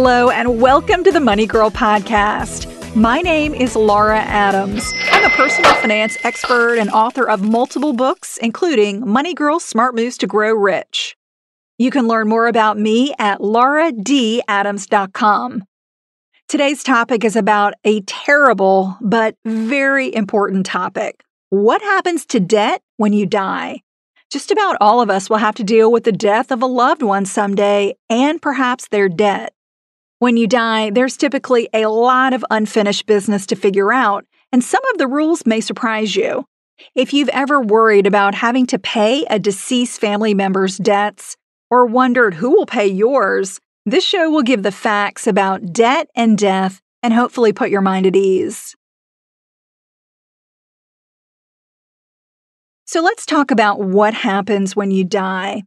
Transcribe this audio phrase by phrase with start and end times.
[0.00, 2.94] Hello, and welcome to the Money Girl podcast.
[2.94, 4.92] My name is Laura Adams.
[5.10, 10.16] I'm a personal finance expert and author of multiple books, including Money Girl Smart Moves
[10.18, 11.16] to Grow Rich.
[11.78, 15.64] You can learn more about me at lauradadams.com.
[16.46, 21.24] Today's topic is about a terrible but very important topic.
[21.50, 23.82] What happens to debt when you die?
[24.30, 27.02] Just about all of us will have to deal with the death of a loved
[27.02, 29.54] one someday and perhaps their debt.
[30.20, 34.82] When you die, there's typically a lot of unfinished business to figure out, and some
[34.92, 36.44] of the rules may surprise you.
[36.96, 41.36] If you've ever worried about having to pay a deceased family member's debts,
[41.70, 46.36] or wondered who will pay yours, this show will give the facts about debt and
[46.36, 48.74] death and hopefully put your mind at ease.
[52.86, 55.62] So let's talk about what happens when you die.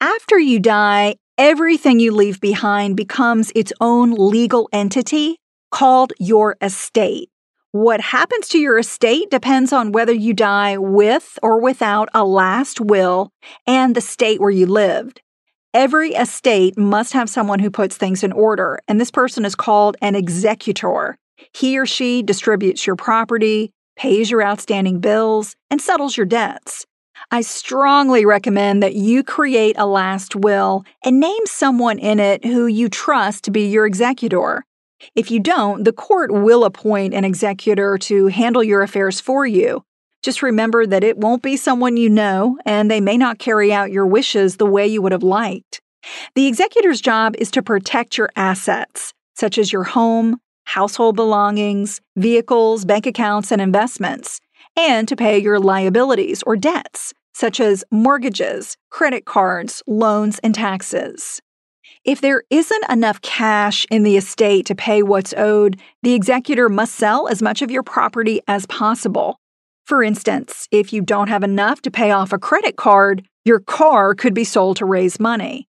[0.00, 5.36] After you die, everything you leave behind becomes its own legal entity
[5.70, 7.30] called your estate.
[7.72, 12.80] What happens to your estate depends on whether you die with or without a last
[12.80, 13.30] will
[13.66, 15.22] and the state where you lived.
[15.72, 19.96] Every estate must have someone who puts things in order, and this person is called
[20.02, 21.16] an executor.
[21.54, 26.86] He or she distributes your property, pays your outstanding bills, and settles your debts.
[27.32, 32.66] I strongly recommend that you create a last will and name someone in it who
[32.66, 34.64] you trust to be your executor.
[35.14, 39.84] If you don't, the court will appoint an executor to handle your affairs for you.
[40.24, 43.92] Just remember that it won't be someone you know, and they may not carry out
[43.92, 45.80] your wishes the way you would have liked.
[46.34, 52.84] The executor's job is to protect your assets, such as your home, household belongings, vehicles,
[52.84, 54.40] bank accounts, and investments,
[54.76, 61.40] and to pay your liabilities or debts, such as mortgages, credit cards, loans, and taxes.
[62.04, 66.94] If there isn't enough cash in the estate to pay what's owed, the executor must
[66.94, 69.38] sell as much of your property as possible.
[69.84, 74.14] For instance, if you don't have enough to pay off a credit card, your car
[74.14, 75.66] could be sold to raise money.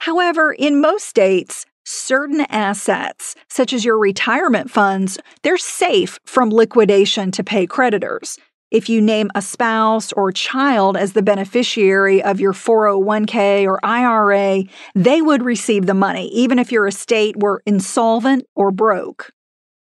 [0.00, 7.30] However, in most states, certain assets, such as your retirement funds, they're safe from liquidation
[7.32, 8.38] to pay creditors.
[8.72, 14.64] If you name a spouse or child as the beneficiary of your 401k or IRA,
[14.94, 19.30] they would receive the money, even if your estate were insolvent or broke.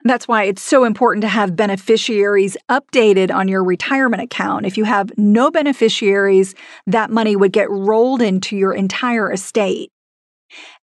[0.04, 4.68] That's why it's so important to have beneficiaries updated on your retirement account.
[4.68, 6.54] If you have no beneficiaries,
[6.86, 9.92] that money would get rolled into your entire estate.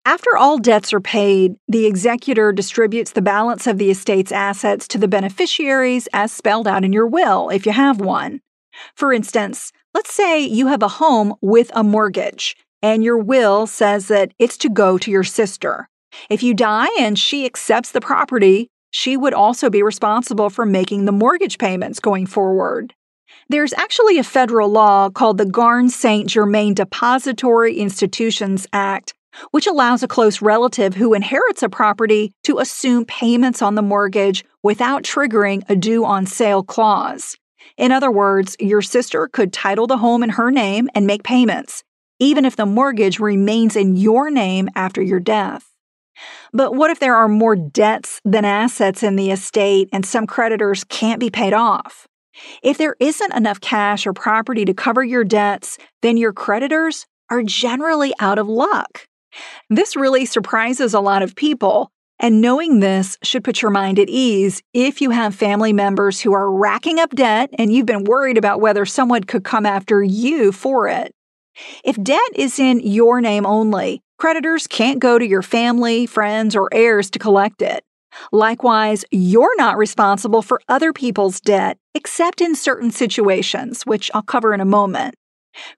[0.05, 4.97] After all debts are paid, the executor distributes the balance of the estate's assets to
[4.97, 8.41] the beneficiaries as spelled out in your will, if you have one.
[8.95, 14.07] For instance, let's say you have a home with a mortgage, and your will says
[14.09, 15.87] that it's to go to your sister.
[16.29, 21.05] If you die and she accepts the property, she would also be responsible for making
[21.05, 22.93] the mortgage payments going forward.
[23.49, 26.29] There's actually a federal law called the Garn St.
[26.29, 29.13] Germain Depository Institutions Act
[29.51, 34.43] which allows a close relative who inherits a property to assume payments on the mortgage
[34.61, 37.37] without triggering a due on sale clause.
[37.77, 41.83] In other words, your sister could title the home in her name and make payments,
[42.19, 45.69] even if the mortgage remains in your name after your death.
[46.51, 50.83] But what if there are more debts than assets in the estate and some creditors
[50.83, 52.07] can't be paid off?
[52.61, 57.43] If there isn't enough cash or property to cover your debts, then your creditors are
[57.43, 59.07] generally out of luck.
[59.69, 64.09] This really surprises a lot of people, and knowing this should put your mind at
[64.09, 68.37] ease if you have family members who are racking up debt and you've been worried
[68.37, 71.13] about whether someone could come after you for it.
[71.83, 76.69] If debt is in your name only, creditors can't go to your family, friends, or
[76.71, 77.83] heirs to collect it.
[78.31, 84.53] Likewise, you're not responsible for other people's debt, except in certain situations, which I'll cover
[84.53, 85.15] in a moment.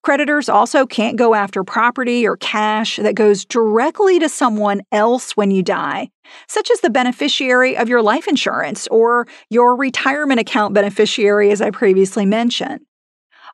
[0.03, 5.51] Creditors also can't go after property or cash that goes directly to someone else when
[5.51, 6.09] you die,
[6.47, 11.71] such as the beneficiary of your life insurance or your retirement account beneficiary, as I
[11.71, 12.81] previously mentioned.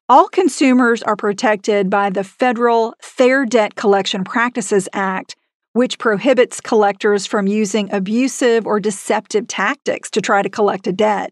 [0.10, 5.36] All consumers are protected by the federal Fair Debt Collection Practices Act,
[5.74, 11.32] which prohibits collectors from using abusive or deceptive tactics to try to collect a debt.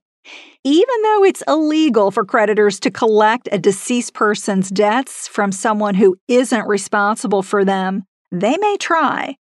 [0.66, 6.18] Even though it's illegal for creditors to collect a deceased person's debts from someone who
[6.28, 9.38] isn't responsible for them, they may try.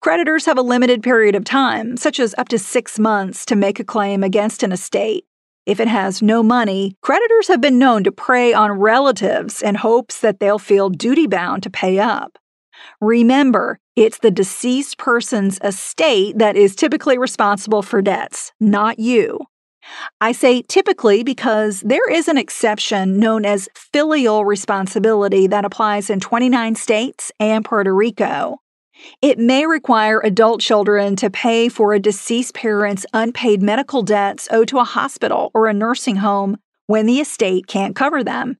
[0.00, 3.80] Creditors have a limited period of time, such as up to six months, to make
[3.80, 5.24] a claim against an estate.
[5.66, 10.20] If it has no money, creditors have been known to prey on relatives in hopes
[10.20, 12.38] that they'll feel duty bound to pay up.
[13.00, 19.40] Remember, it's the deceased person's estate that is typically responsible for debts, not you.
[20.20, 26.20] I say typically because there is an exception known as filial responsibility that applies in
[26.20, 28.58] 29 states and Puerto Rico.
[29.20, 34.68] It may require adult children to pay for a deceased parent's unpaid medical debts owed
[34.68, 38.58] to a hospital or a nursing home when the estate can't cover them.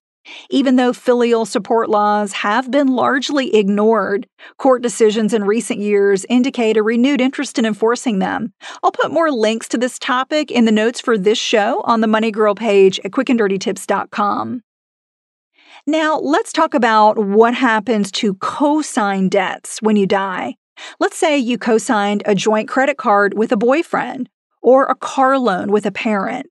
[0.51, 4.27] Even though filial support laws have been largely ignored,
[4.59, 8.53] court decisions in recent years indicate a renewed interest in enforcing them.
[8.83, 12.07] I'll put more links to this topic in the notes for this show on the
[12.07, 14.63] Money Girl page at quickanddirtytips.com.
[15.87, 20.55] Now, let's talk about what happens to co-sign debts when you die.
[21.01, 24.29] Let's say you co-signed a joint credit card with a boyfriend
[24.63, 26.47] or a car loan with a parent.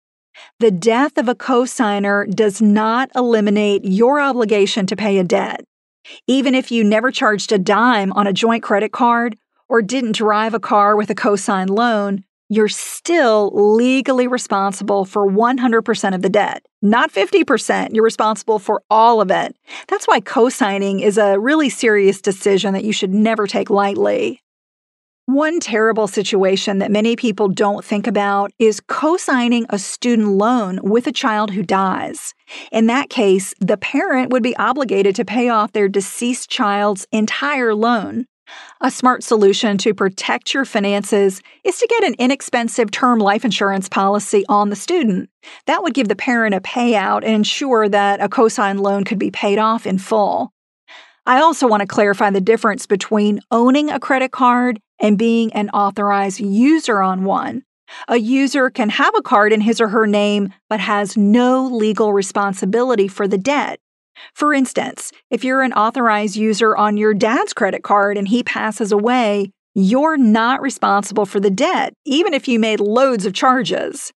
[0.60, 5.64] The death of a co-signer does not eliminate your obligation to pay a debt.
[6.28, 9.38] Even if you never charged a dime on a joint credit card
[9.70, 16.14] or didn't drive a car with a co-signed loan, you're still legally responsible for 100%
[16.16, 16.66] of the debt.
[16.82, 19.56] Not 50%, you're responsible for all of it.
[19.88, 24.42] That's why co signing is a really serious decision that you should never take lightly.
[25.32, 30.82] One terrible situation that many people don't think about is co signing a student loan
[30.84, 32.34] with a child who dies.
[32.70, 37.74] In that case, the parent would be obligated to pay off their deceased child's entire
[37.74, 38.26] loan.
[38.82, 43.88] A smart solution to protect your finances is to get an inexpensive term life insurance
[43.88, 45.30] policy on the student.
[45.66, 49.32] That would give the parent a payout and ensure that a cosign loan could be
[49.32, 50.52] paid off in full.
[51.26, 55.70] I also want to clarify the difference between owning a credit card and being an
[55.72, 57.64] authorized user on one.
[58.08, 62.14] A user can have a card in his or her name but has no legal
[62.14, 63.80] responsibility for the debt.
[64.34, 68.92] For instance, if you're an authorized user on your dad's credit card and he passes
[68.92, 74.12] away, you're not responsible for the debt, even if you made loads of charges.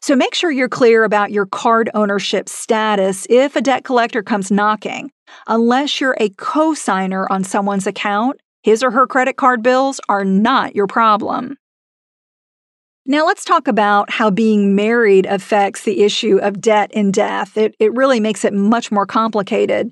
[0.00, 4.50] So make sure you're clear about your card ownership status if a debt collector comes
[4.50, 5.10] knocking.
[5.46, 10.24] Unless you're a co signer on someone's account, his or her credit card bills are
[10.24, 11.56] not your problem.
[13.06, 17.56] Now, let's talk about how being married affects the issue of debt and death.
[17.56, 19.90] It, it really makes it much more complicated.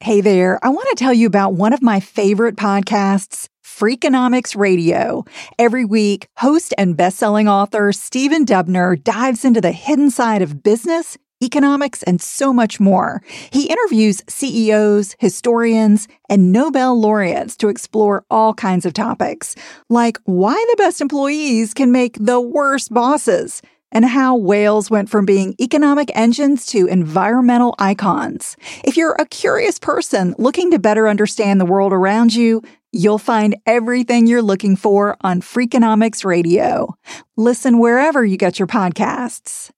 [0.00, 5.24] Hey there, I want to tell you about one of my favorite podcasts, Freakonomics Radio.
[5.58, 11.16] Every week, host and best-selling author Stephen Dubner dives into the hidden side of business
[11.42, 13.22] economics, and so much more.
[13.50, 19.54] He interviews CEOs, historians, and Nobel laureates to explore all kinds of topics,
[19.88, 25.24] like why the best employees can make the worst bosses and how whales went from
[25.24, 28.56] being economic engines to environmental icons.
[28.84, 32.62] If you're a curious person looking to better understand the world around you,
[32.92, 36.96] you'll find everything you're looking for on Freakonomics Radio.
[37.36, 39.70] Listen wherever you get your podcasts.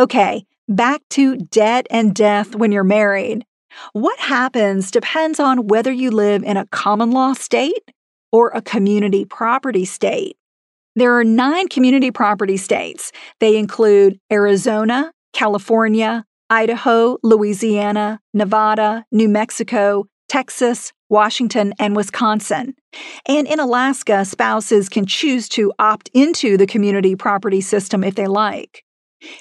[0.00, 3.44] Okay, back to debt and death when you're married.
[3.92, 7.82] What happens depends on whether you live in a common law state
[8.32, 10.38] or a community property state.
[10.96, 13.12] There are nine community property states.
[13.40, 22.74] They include Arizona, California, Idaho, Louisiana, Nevada, New Mexico, Texas, Washington, and Wisconsin.
[23.26, 28.28] And in Alaska, spouses can choose to opt into the community property system if they
[28.28, 28.82] like.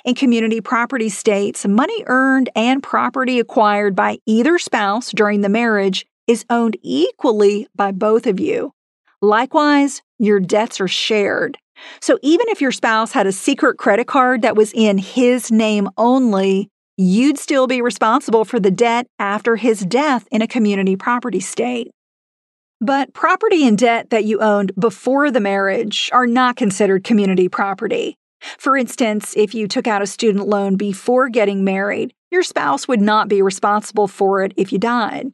[0.04, 6.06] In community property states, money earned and property acquired by either spouse during the marriage
[6.28, 8.74] is owned equally by both of you.
[9.22, 11.58] Likewise, your debts are shared.
[12.02, 15.90] So even if your spouse had a secret credit card that was in his name
[15.98, 21.40] only, you'd still be responsible for the debt after his death in a community property
[21.40, 21.90] state.
[22.82, 28.19] But property and debt that you owned before the marriage are not considered community property.
[28.42, 33.02] For instance, if you took out a student loan before getting married, your spouse would
[33.02, 35.32] not be responsible for it if you died.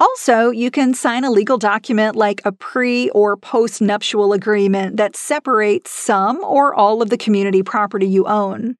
[0.00, 5.16] Also, you can sign a legal document like a pre or post nuptial agreement that
[5.16, 8.76] separates some or all of the community property you own.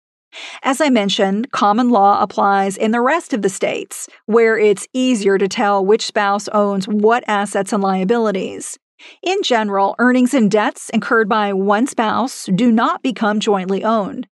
[0.63, 5.39] As I mentioned, common law applies in the rest of the states, where it's easier
[5.39, 8.79] to tell which spouse owns what assets and liabilities.
[9.23, 14.27] In general, earnings and debts incurred by one spouse do not become jointly owned.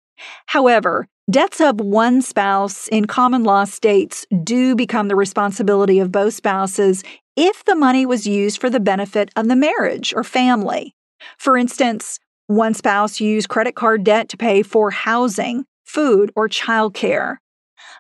[0.46, 6.34] However, debts of one spouse in common law states do become the responsibility of both
[6.34, 7.02] spouses
[7.36, 10.94] if the money was used for the benefit of the marriage or family.
[11.38, 17.38] For instance, one spouse used credit card debt to pay for housing, food, or childcare.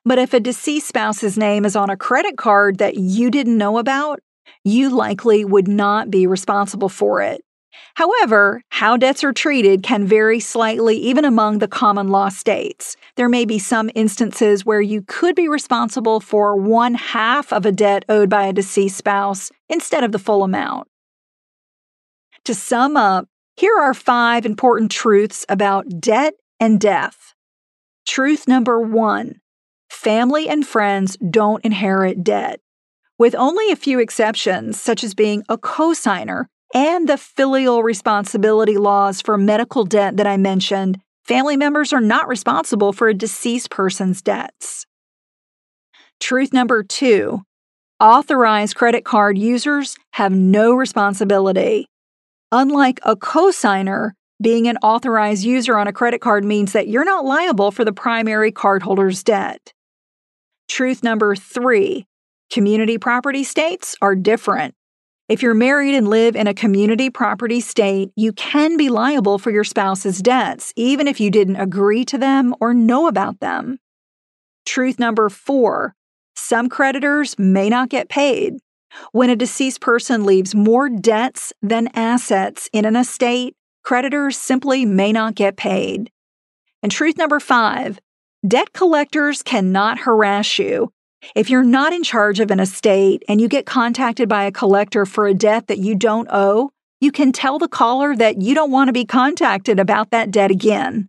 [0.04, 3.78] But if a deceased spouse's name is on a credit card that you didn't know
[3.78, 4.20] about,
[4.64, 7.42] you likely would not be responsible for it.
[7.94, 12.96] However, how debts are treated can vary slightly even among the common law states.
[13.16, 17.72] There may be some instances where you could be responsible for one half of a
[17.72, 20.88] debt owed by a deceased spouse instead of the full amount.
[22.44, 27.34] To sum up, here are five important truths about debt and death.
[28.06, 29.40] Truth number one
[29.88, 32.60] family and friends don't inherit debt.
[33.16, 39.20] With only a few exceptions, such as being a cosigner and the filial responsibility laws
[39.20, 44.20] for medical debt that I mentioned, family members are not responsible for a deceased person's
[44.20, 44.84] debts.
[46.18, 47.42] Truth number two
[48.00, 51.86] authorized credit card users have no responsibility.
[52.50, 54.10] Unlike a cosigner,
[54.42, 57.92] being an authorized user on a credit card means that you're not liable for the
[57.92, 59.72] primary cardholder's debt.
[60.68, 62.06] Truth number three
[62.52, 64.74] community property states are different.
[65.28, 69.50] If you're married and live in a community property state, you can be liable for
[69.50, 73.78] your spouse's debts, even if you didn't agree to them or know about them.
[74.66, 75.94] Truth number four
[76.36, 78.54] some creditors may not get paid.
[79.12, 85.12] When a deceased person leaves more debts than assets in an estate, creditors simply may
[85.12, 86.10] not get paid.
[86.82, 87.98] And truth number five
[88.46, 90.92] debt collectors cannot harass you.
[91.34, 95.06] If you're not in charge of an estate and you get contacted by a collector
[95.06, 98.70] for a debt that you don't owe, you can tell the caller that you don't
[98.70, 101.08] want to be contacted about that debt again.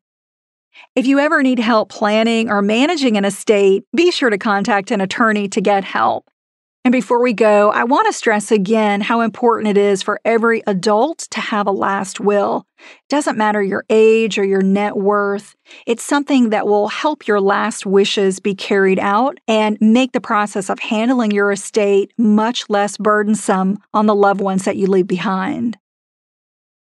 [0.95, 5.01] If you ever need help planning or managing an estate, be sure to contact an
[5.01, 6.29] attorney to get help.
[6.85, 10.61] And before we go, I want to stress again how important it is for every
[10.67, 12.67] adult to have a last will.
[12.77, 15.55] It doesn't matter your age or your net worth,
[15.87, 20.69] it's something that will help your last wishes be carried out and make the process
[20.69, 25.79] of handling your estate much less burdensome on the loved ones that you leave behind.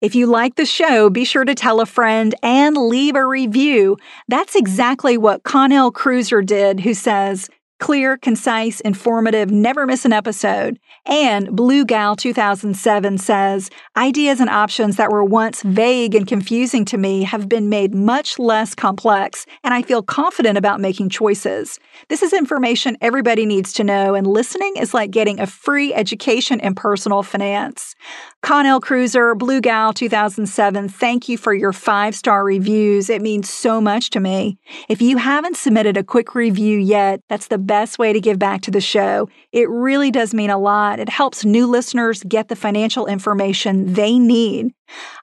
[0.00, 3.98] If you like the show, be sure to tell a friend and leave a review.
[4.28, 10.78] That's exactly what Connell Cruiser did, who says, clear, concise, informative, never miss an episode.
[11.06, 16.98] And Blue Gal 2007 says, ideas and options that were once vague and confusing to
[16.98, 21.80] me have been made much less complex, and I feel confident about making choices.
[22.08, 26.60] This is information everybody needs to know, and listening is like getting a free education
[26.60, 27.96] in personal finance.
[28.42, 33.10] Connell Cruiser, Blue Gal 2007, thank you for your five star reviews.
[33.10, 34.58] It means so much to me.
[34.88, 38.62] If you haven't submitted a quick review yet, that's the best way to give back
[38.62, 39.28] to the show.
[39.52, 40.98] It really does mean a lot.
[40.98, 44.72] It helps new listeners get the financial information they need.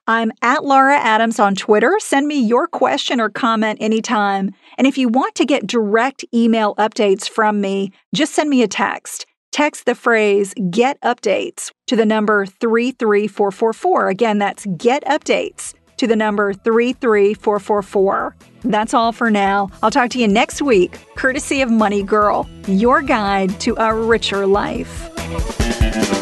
[0.06, 1.98] I'm at Laura Adams on Twitter.
[1.98, 4.54] Send me your question or comment anytime.
[4.78, 8.68] And if you want to get direct email updates from me, just send me a
[8.68, 9.26] text.
[9.52, 14.08] Text the phrase get updates to the number 33444.
[14.08, 18.34] Again, that's get updates to the number 33444.
[18.64, 19.70] That's all for now.
[19.82, 24.46] I'll talk to you next week, courtesy of Money Girl, your guide to a richer
[24.46, 26.17] life.